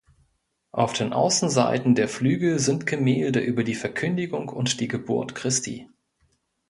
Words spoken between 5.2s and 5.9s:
Christi.